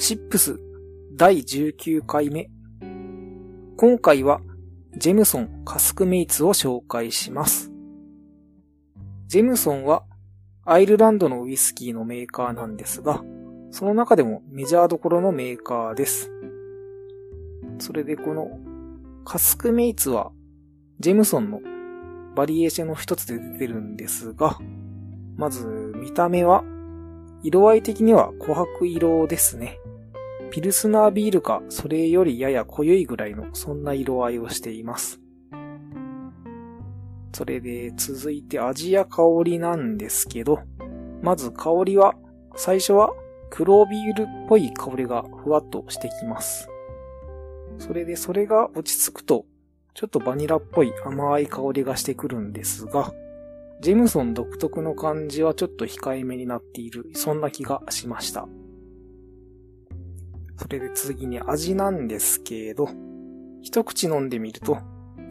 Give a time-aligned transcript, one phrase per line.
[0.00, 0.60] シップス
[1.16, 2.48] 第19回目。
[3.76, 4.40] 今回は
[4.96, 7.72] ジェムソンカスクメイツを紹介します。
[9.26, 10.04] ジェムソンは
[10.64, 13.24] アイルランドのウイスキーのメーカーなんですが、
[13.72, 16.30] その中でもメジャーどころのメーカーです。
[17.80, 18.46] それでこの
[19.24, 20.30] カスクメイツは
[21.00, 21.60] ジェムソンの
[22.36, 24.60] バリエーションの一つで出てるんですが、
[25.36, 26.62] まず見た目は
[27.42, 29.78] 色合い的には琥珀色ですね。
[30.50, 35.20] ピルスナービールかそれよりやや濃ゆいぐらいのそんな色合いをしています。
[37.32, 40.60] それで続いて味や香りなんですけど、
[41.22, 42.14] まず香りは
[42.56, 43.12] 最初は
[43.50, 46.68] 黒ビールっぽい香りがふわっとしてきます。
[47.78, 49.44] それでそれが落ち着くと
[49.94, 53.12] ちょっとバニラっぽい甘い香りがしてくるんですが、
[53.80, 58.48] ジェムソン独特の感じはちょっと控えめになっている、そんな気がしました。
[60.56, 62.88] それで次に味なんですけど、
[63.62, 64.78] 一口飲んでみると、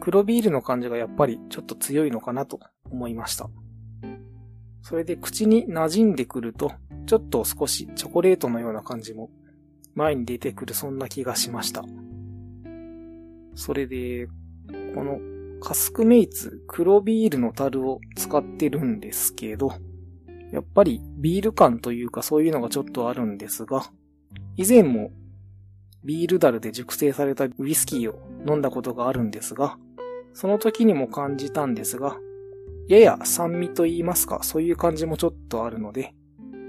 [0.00, 2.58] 黒ビールの感じがやっぱりちょっと強いのかなと
[2.90, 3.50] 思いました。
[4.80, 6.72] それで口に馴染んでくると、
[7.04, 9.30] ちょっと少しチョコレートのような感じも
[9.94, 11.84] 前に出てくるそんな気がしました。
[13.54, 14.26] それで、
[14.94, 15.18] この
[15.60, 19.72] カスクメイツ黒ビールの樽を使ってるんですけど、
[20.52, 23.90] やっぱりビール感というかそういうのがちょっとあるんですが、
[24.56, 25.10] 以前も
[26.04, 29.78] ビール樽で熟成されたウイスキーを飲んだことがあるんですが、
[30.32, 32.16] その時にも感じたんですが、
[32.88, 36.14] やや酸味と言いますか、そういう感じもちょっとあるので、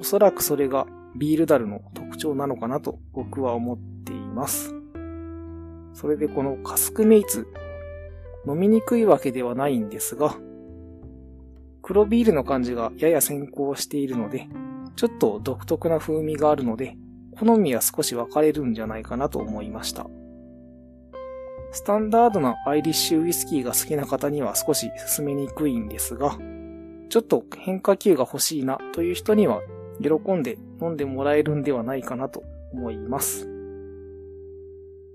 [0.00, 4.74] おそらくそれがビール樽の特徴なのかなと僕は思っています。
[5.94, 7.46] それでこのカスクメイツ、
[8.46, 10.36] 飲みにくいわけではないんですが、
[11.82, 14.48] 黒ビールの感じがやや先行しているので、
[14.96, 16.96] ちょっと独特な風味があるので、
[17.38, 20.06] 好みは少し分かれるんじゃないかなと思いました。
[21.72, 26.38] スタンダードなアイリッシュウイスキーが好きな方には少し進めにくいんですが、
[27.08, 29.60] ちょっと変化球が欲しいなという人には
[30.00, 32.42] 喜んで飲んでもらえるんではないかなと
[32.72, 33.48] 思います。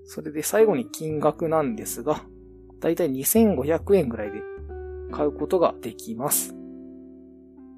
[0.04, 2.22] それで最後に金額なんですが、
[2.80, 4.40] だいたい2500円ぐらいで
[5.12, 6.54] 買うことができます。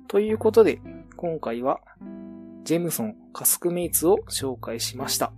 [0.09, 0.81] ということで、
[1.17, 1.81] 今回は
[2.65, 5.33] ジェムソンカスクメイツを紹介しました。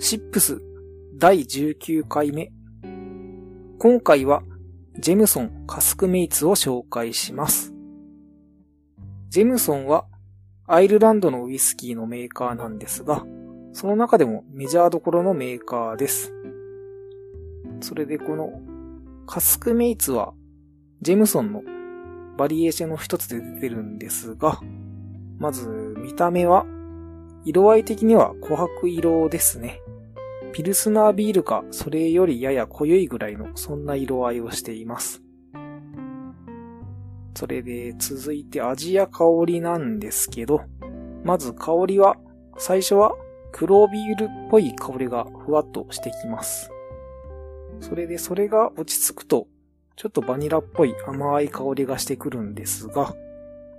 [0.00, 0.60] シップス
[1.16, 2.50] 第19回目。
[3.78, 4.42] 今回は
[4.98, 7.72] ジェムソンカスクメイツを紹介します。
[9.28, 10.06] ジェムソンは
[10.66, 13.24] アイルランドのウイスキーのメーカーなんですが、
[13.72, 16.34] その中でもメジャーどころのメーカーです。
[17.80, 18.50] それでこの
[19.24, 20.34] カスクメイツは
[21.00, 21.62] ジェムソンの
[22.36, 24.58] バリエーションの一つで出てるんですが、
[25.38, 26.66] まず見た目は
[27.44, 29.80] 色合い的には琥珀色ですね。
[30.54, 35.20] ピルスナービールかそれよりやや濃ゆいぐらいのそんな色合いをしています。
[37.34, 40.60] それで続いて味や香りなんですけど、
[41.24, 42.16] まず香りは
[42.56, 43.16] 最初は
[43.50, 46.70] 黒ビールっぽい香りがふわっとしてきます。
[47.80, 49.48] それでそれが落ち着くと
[49.96, 53.16] ちょっとバニラっぽい甘い香りがしてくるんですが、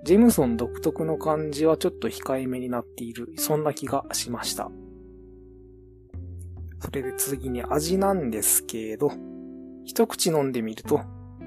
[0.03, 4.69] ジェムソン独特の感じはちょっと控えめになっている、そんな気がしました。
[6.79, 9.11] それで次に味なんですけど、
[9.83, 11.01] 一口飲んでみると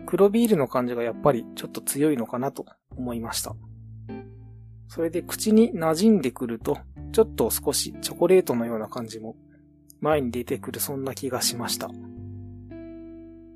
[0.06, 2.64] 黒ビールの感じがやっぱりちょっと強いのかなと
[2.96, 3.54] 思いました。
[4.88, 6.78] それで口に馴染んでくると、
[7.12, 9.36] ちょっと少しチョコレートのような感じも
[10.00, 11.90] 前に出てくるそんな気がしました。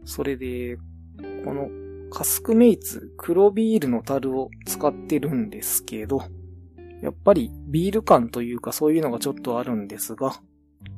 [0.05, 0.77] それで、
[1.45, 1.71] この
[2.11, 6.23] カスクメイツ黒ビールの樽を使ってるんですけど、
[7.01, 10.35] やっぱりビール感というかそういうのがちょっとあるんですが、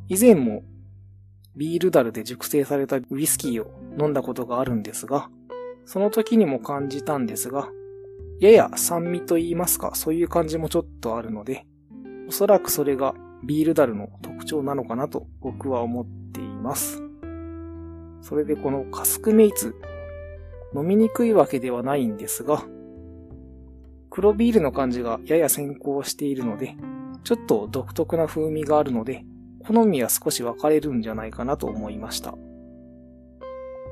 [0.08, 0.62] 以前も
[1.56, 5.31] ビール樽で熟成されたウイスキーを飲んだことがあるんですが、
[5.86, 7.69] その時にも感じたんですが、
[8.40, 11.66] やや酸味と言いますか、そういう感じもちょっとあるので、
[12.28, 13.14] おそらくそれが
[13.44, 17.02] ビールダルの特徴なのかなと僕は思っています。
[18.22, 19.76] それでこのカスクメイツ、
[20.75, 22.64] 飲みにくいわけではないんですが、
[24.10, 26.75] 黒ビールの感じがやや先行しているので、
[27.22, 29.25] ちょっと独特な風味があるので、
[29.66, 32.34] 好みは少し分かれるんじゃないかなと思いました。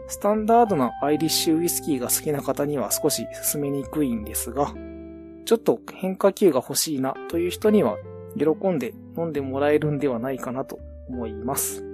[0.09, 4.75] スタンダードなアイリッシュウイスキーが好きな方には少し進めにくいんですが、
[5.45, 7.97] ちょっと変化球が欲しいなという人には
[8.37, 10.79] 喜んで飲んでもらえるんではないかなと
[11.09, 11.85] 思います。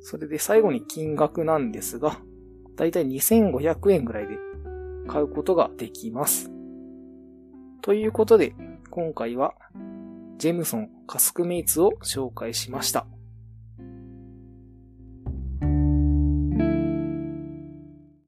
[0.00, 2.18] それで最後に金額なんですが、
[2.76, 4.36] だいたい2500円ぐらいで
[5.06, 6.50] 買うことができます。
[7.82, 8.54] ということで、
[8.90, 9.54] 今回は
[10.38, 13.06] ジェムソンカスクメイツを紹介しました。